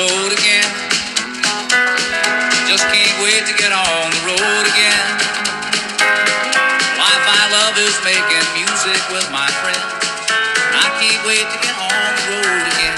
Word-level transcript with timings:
road 0.00 0.32
again. 0.32 0.64
Just 2.64 2.84
can't 2.88 3.16
wait 3.20 3.44
to 3.44 3.52
get 3.60 3.68
on 3.68 4.08
the 4.16 4.22
road 4.32 4.64
again. 4.64 5.04
Life 6.96 7.26
I 7.28 7.44
love 7.52 7.76
is 7.76 7.92
making 8.00 8.46
music 8.56 8.96
with 9.12 9.28
my 9.30 9.44
friends. 9.60 9.84
I 10.72 10.88
can't 10.96 11.20
wait 11.28 11.44
to 11.52 11.58
get 11.60 11.76
on 11.84 12.16
the 12.16 12.24
road 12.32 12.64
again. 12.72 12.96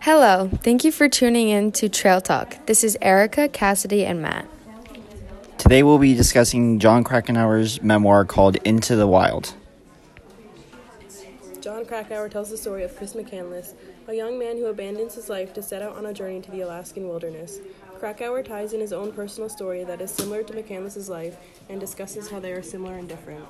Hello, 0.00 0.50
thank 0.62 0.84
you 0.84 0.92
for 0.92 1.08
tuning 1.08 1.48
in 1.48 1.72
to 1.72 1.88
Trail 1.88 2.20
Talk. 2.20 2.66
This 2.66 2.84
is 2.84 2.98
Erica, 3.00 3.48
Cassidy, 3.48 4.04
and 4.04 4.20
Matt. 4.20 4.46
Today 5.56 5.82
we'll 5.82 5.98
be 5.98 6.14
discussing 6.14 6.78
Jon 6.78 7.04
Krakauer's 7.04 7.80
memoir 7.80 8.26
called 8.26 8.56
Into 8.64 8.96
the 8.96 9.06
Wild. 9.06 9.54
Jon 11.62 11.84
Krakauer 11.84 12.28
tells 12.28 12.50
the 12.50 12.56
story 12.56 12.82
of 12.82 12.96
Chris 12.96 13.12
McCandless, 13.12 13.74
a 14.08 14.14
young 14.14 14.36
man 14.36 14.56
who 14.56 14.66
abandons 14.66 15.14
his 15.14 15.28
life 15.28 15.54
to 15.54 15.62
set 15.62 15.80
out 15.80 15.94
on 15.94 16.06
a 16.06 16.12
journey 16.12 16.40
to 16.40 16.50
the 16.50 16.62
Alaskan 16.62 17.06
wilderness. 17.08 17.60
Krakauer 18.00 18.42
ties 18.42 18.72
in 18.72 18.80
his 18.80 18.92
own 18.92 19.12
personal 19.12 19.48
story 19.48 19.84
that 19.84 20.00
is 20.00 20.10
similar 20.10 20.42
to 20.42 20.52
McCandless's 20.54 21.08
life 21.08 21.36
and 21.68 21.78
discusses 21.78 22.28
how 22.28 22.40
they 22.40 22.50
are 22.50 22.64
similar 22.64 22.94
and 22.94 23.08
different. 23.08 23.44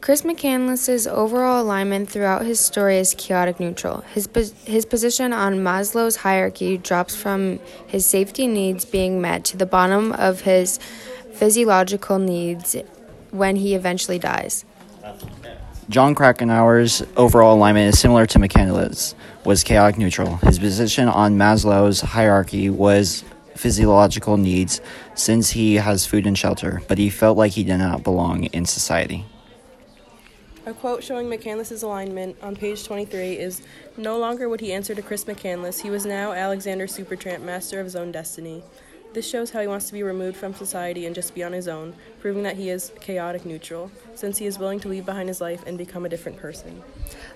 Chris 0.00 0.22
McCandless's 0.22 1.06
overall 1.06 1.60
alignment 1.60 2.08
throughout 2.08 2.46
his 2.46 2.58
story 2.58 2.96
is 2.96 3.14
chaotic 3.18 3.60
neutral. 3.60 4.00
His, 4.14 4.26
pos- 4.26 4.54
his 4.64 4.86
position 4.86 5.34
on 5.34 5.56
Maslow's 5.56 6.16
hierarchy 6.16 6.78
drops 6.78 7.14
from 7.14 7.58
his 7.86 8.06
safety 8.06 8.46
needs 8.46 8.86
being 8.86 9.20
met 9.20 9.44
to 9.44 9.58
the 9.58 9.66
bottom 9.66 10.12
of 10.12 10.40
his 10.40 10.78
physiological 11.34 12.18
needs 12.18 12.76
when 13.30 13.56
he 13.56 13.74
eventually 13.74 14.18
dies. 14.18 14.64
Jon 15.88 16.14
Krakauer's 16.14 17.02
overall 17.16 17.56
alignment 17.56 17.94
is 17.94 17.98
similar 17.98 18.26
to 18.26 18.38
McCandless, 18.38 19.14
was 19.46 19.64
chaotic 19.64 19.96
neutral. 19.96 20.36
His 20.36 20.58
position 20.58 21.08
on 21.08 21.38
Maslow's 21.38 22.02
hierarchy 22.02 22.68
was 22.68 23.24
physiological 23.56 24.36
needs 24.36 24.82
since 25.14 25.48
he 25.48 25.76
has 25.76 26.04
food 26.04 26.26
and 26.26 26.36
shelter, 26.36 26.82
but 26.88 26.98
he 26.98 27.08
felt 27.08 27.38
like 27.38 27.52
he 27.52 27.64
did 27.64 27.78
not 27.78 28.04
belong 28.04 28.44
in 28.44 28.66
society. 28.66 29.24
A 30.66 30.74
quote 30.74 31.02
showing 31.02 31.26
McCandless's 31.26 31.82
alignment 31.82 32.36
on 32.42 32.54
page 32.54 32.84
23 32.84 33.38
is 33.38 33.62
No 33.96 34.18
longer 34.18 34.50
would 34.50 34.60
he 34.60 34.74
answer 34.74 34.94
to 34.94 35.00
Chris 35.00 35.24
McCandless, 35.24 35.80
he 35.80 35.88
was 35.88 36.04
now 36.04 36.32
Alexander 36.32 36.86
Supertramp, 36.86 37.40
master 37.40 37.80
of 37.80 37.86
his 37.86 37.96
own 37.96 38.12
destiny. 38.12 38.62
This 39.14 39.28
shows 39.28 39.50
how 39.50 39.60
he 39.60 39.66
wants 39.66 39.86
to 39.86 39.94
be 39.94 40.02
removed 40.02 40.36
from 40.36 40.54
society 40.54 41.06
and 41.06 41.14
just 41.14 41.34
be 41.34 41.42
on 41.42 41.52
his 41.52 41.66
own, 41.66 41.94
proving 42.20 42.42
that 42.42 42.56
he 42.56 42.68
is 42.68 42.92
chaotic 43.00 43.46
neutral, 43.46 43.90
since 44.14 44.36
he 44.36 44.46
is 44.46 44.58
willing 44.58 44.80
to 44.80 44.88
leave 44.88 45.06
behind 45.06 45.28
his 45.28 45.40
life 45.40 45.64
and 45.66 45.78
become 45.78 46.04
a 46.04 46.08
different 46.08 46.38
person. 46.38 46.82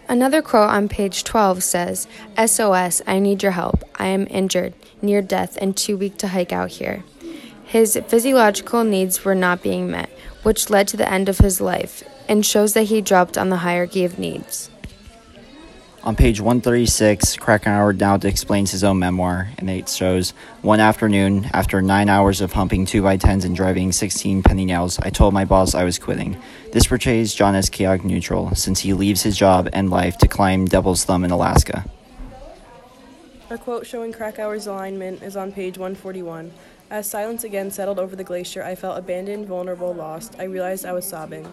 Another 0.08 0.42
quote 0.42 0.68
on 0.68 0.88
page 0.88 1.24
12 1.24 1.62
says 1.62 2.06
SOS, 2.36 3.00
I 3.06 3.18
need 3.18 3.42
your 3.42 3.52
help. 3.52 3.84
I 3.96 4.06
am 4.06 4.26
injured, 4.28 4.74
near 5.00 5.22
death, 5.22 5.56
and 5.60 5.74
too 5.76 5.96
weak 5.96 6.18
to 6.18 6.28
hike 6.28 6.52
out 6.52 6.72
here. 6.72 7.04
His 7.64 7.98
physiological 8.06 8.84
needs 8.84 9.24
were 9.24 9.34
not 9.34 9.62
being 9.62 9.90
met, 9.90 10.10
which 10.42 10.68
led 10.68 10.88
to 10.88 10.98
the 10.98 11.10
end 11.10 11.30
of 11.30 11.38
his 11.38 11.58
life, 11.58 12.04
and 12.28 12.44
shows 12.44 12.74
that 12.74 12.84
he 12.84 13.00
dropped 13.00 13.38
on 13.38 13.48
the 13.48 13.58
hierarchy 13.58 14.04
of 14.04 14.18
needs. 14.18 14.68
On 16.04 16.16
page 16.16 16.40
136, 16.40 17.36
Krakauer 17.36 17.92
now 17.92 18.16
explains 18.16 18.72
his 18.72 18.82
own 18.82 18.98
memoir, 18.98 19.50
and 19.58 19.70
it 19.70 19.88
shows 19.88 20.30
One 20.60 20.80
afternoon, 20.80 21.48
after 21.52 21.80
nine 21.80 22.08
hours 22.08 22.40
of 22.40 22.52
humping 22.52 22.86
2x10s 22.86 23.44
and 23.44 23.54
driving 23.54 23.92
16 23.92 24.42
penny 24.42 24.64
nails, 24.64 24.98
I 24.98 25.10
told 25.10 25.32
my 25.32 25.44
boss 25.44 25.76
I 25.76 25.84
was 25.84 26.00
quitting. 26.00 26.36
This 26.72 26.88
portrays 26.88 27.32
John 27.32 27.54
as 27.54 27.70
chaotic 27.70 28.02
neutral, 28.04 28.52
since 28.56 28.80
he 28.80 28.94
leaves 28.94 29.22
his 29.22 29.36
job 29.36 29.68
and 29.72 29.90
life 29.90 30.18
to 30.18 30.26
climb 30.26 30.64
Devil's 30.64 31.04
Thumb 31.04 31.22
in 31.22 31.30
Alaska. 31.30 31.84
A 33.50 33.56
quote 33.56 33.86
showing 33.86 34.12
Krakauer's 34.12 34.66
alignment 34.66 35.22
is 35.22 35.36
on 35.36 35.52
page 35.52 35.78
141. 35.78 36.50
As 36.90 37.08
silence 37.08 37.44
again 37.44 37.70
settled 37.70 38.00
over 38.00 38.16
the 38.16 38.24
glacier, 38.24 38.64
I 38.64 38.74
felt 38.74 38.98
abandoned, 38.98 39.46
vulnerable, 39.46 39.94
lost. 39.94 40.34
I 40.40 40.44
realized 40.44 40.84
I 40.84 40.94
was 40.94 41.06
sobbing. 41.06 41.46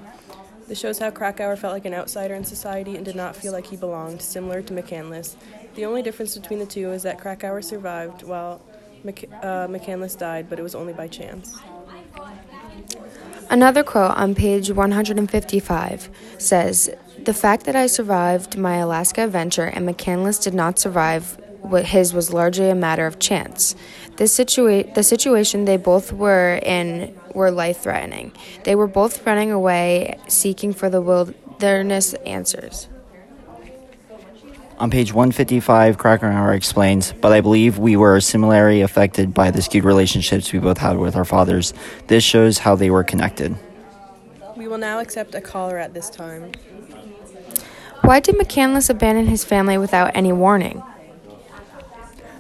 This 0.69 0.79
shows 0.79 0.99
how 0.99 1.09
Krakauer 1.09 1.55
felt 1.55 1.73
like 1.73 1.85
an 1.85 1.95
outsider 1.95 2.35
in 2.35 2.45
society 2.45 2.95
and 2.95 3.03
did 3.03 3.15
not 3.15 3.35
feel 3.35 3.51
like 3.51 3.65
he 3.65 3.75
belonged, 3.75 4.21
similar 4.21 4.61
to 4.61 4.71
McCandless. 4.71 5.35
The 5.73 5.83
only 5.83 6.03
difference 6.03 6.37
between 6.37 6.59
the 6.59 6.67
two 6.67 6.91
is 6.91 7.01
that 7.01 7.17
Krakauer 7.17 7.63
survived 7.63 8.21
while 8.21 8.61
Mc- 9.03 9.27
uh, 9.41 9.65
McCandless 9.67 10.15
died, 10.15 10.47
but 10.47 10.59
it 10.59 10.61
was 10.61 10.75
only 10.75 10.93
by 10.93 11.07
chance. 11.07 11.59
Another 13.49 13.83
quote 13.83 14.15
on 14.15 14.35
page 14.35 14.69
155 14.69 16.09
says, 16.37 16.91
The 17.23 17.33
fact 17.33 17.65
that 17.65 17.75
I 17.75 17.87
survived 17.87 18.55
my 18.55 18.75
Alaska 18.75 19.23
adventure 19.23 19.65
and 19.65 19.89
McCandless 19.89 20.39
did 20.39 20.53
not 20.53 20.77
survive 20.77 21.41
his 21.85 22.13
was 22.13 22.33
largely 22.33 22.69
a 22.69 22.75
matter 22.75 23.05
of 23.05 23.19
chance. 23.19 23.75
This 24.17 24.37
situa- 24.37 24.93
the 24.93 25.03
situation 25.03 25.65
they 25.65 25.77
both 25.77 26.11
were 26.11 26.59
in 26.63 27.15
were 27.33 27.51
life 27.51 27.81
threatening. 27.81 28.31
They 28.63 28.75
were 28.75 28.87
both 28.87 29.25
running 29.25 29.51
away, 29.51 30.17
seeking 30.27 30.73
for 30.73 30.89
the 30.89 31.01
wilderness 31.01 32.13
answers. 32.25 32.89
On 34.79 34.89
page 34.89 35.13
155, 35.13 35.97
Krakauer 35.97 36.53
explains, 36.53 37.11
but 37.11 37.33
I 37.33 37.41
believe 37.41 37.77
we 37.77 37.97
were 37.97 38.21
similarly 38.21 38.81
affected 38.81 39.33
by 39.33 39.51
the 39.51 39.61
skewed 39.61 39.83
relationships 39.83 40.53
we 40.53 40.59
both 40.59 40.77
had 40.77 40.97
with 40.97 41.17
our 41.17 41.25
fathers. 41.25 41.73
This 42.07 42.23
shows 42.23 42.59
how 42.59 42.75
they 42.75 42.89
were 42.89 43.03
connected. 43.03 43.57
We 44.55 44.69
will 44.69 44.77
now 44.77 44.99
accept 44.99 45.35
a 45.35 45.41
caller 45.41 45.77
at 45.77 45.93
this 45.93 46.09
time. 46.09 46.53
Why 48.03 48.21
did 48.21 48.35
McCandless 48.35 48.89
abandon 48.89 49.27
his 49.27 49.43
family 49.43 49.77
without 49.77 50.15
any 50.15 50.31
warning? 50.31 50.81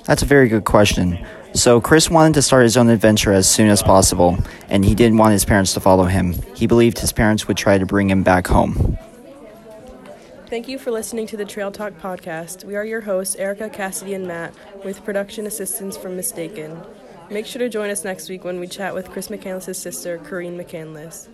That's 0.09 0.23
a 0.23 0.25
very 0.25 0.47
good 0.47 0.65
question. 0.65 1.23
So, 1.53 1.79
Chris 1.79 2.09
wanted 2.09 2.33
to 2.33 2.41
start 2.41 2.63
his 2.63 2.75
own 2.77 2.89
adventure 2.89 3.31
as 3.31 3.47
soon 3.47 3.69
as 3.69 3.83
possible, 3.83 4.39
and 4.67 4.83
he 4.83 4.95
didn't 4.95 5.19
want 5.19 5.33
his 5.33 5.45
parents 5.45 5.75
to 5.75 5.79
follow 5.79 6.05
him. 6.05 6.33
He 6.55 6.65
believed 6.65 6.97
his 6.97 7.11
parents 7.11 7.47
would 7.47 7.57
try 7.57 7.77
to 7.77 7.85
bring 7.85 8.09
him 8.09 8.23
back 8.23 8.47
home. 8.47 8.97
Thank 10.47 10.67
you 10.67 10.79
for 10.79 10.89
listening 10.89 11.27
to 11.27 11.37
the 11.37 11.45
Trail 11.45 11.71
Talk 11.71 11.93
podcast. 11.99 12.63
We 12.63 12.75
are 12.75 12.83
your 12.83 13.01
hosts, 13.01 13.35
Erica, 13.35 13.69
Cassidy, 13.69 14.15
and 14.15 14.27
Matt, 14.27 14.51
with 14.83 15.05
production 15.05 15.45
assistance 15.45 15.95
from 15.95 16.15
Mistaken. 16.15 16.81
Make 17.29 17.45
sure 17.45 17.59
to 17.59 17.69
join 17.69 17.91
us 17.91 18.03
next 18.03 18.29
week 18.29 18.43
when 18.43 18.59
we 18.59 18.65
chat 18.65 18.95
with 18.95 19.11
Chris 19.11 19.27
McCandless' 19.27 19.75
sister, 19.75 20.17
Carine 20.17 20.57
McCandless. 20.57 21.27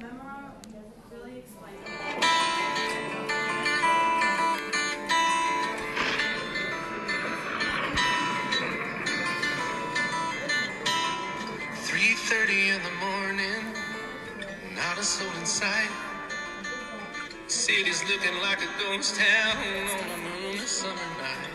Three 12.25 12.37
thirty 12.37 12.69
in 12.69 12.81
the 12.81 13.05
morning, 13.05 13.75
not 14.73 14.97
a 14.97 15.03
soul 15.03 15.27
in 15.39 15.45
sight. 15.45 15.91
City's 17.47 18.03
looking 18.09 18.41
like 18.41 18.59
a 18.63 18.69
ghost 18.79 19.15
town 19.15 19.57
on 19.57 20.11
a 20.11 20.17
moonless 20.17 20.71
summer 20.71 20.95
night. 21.21 21.54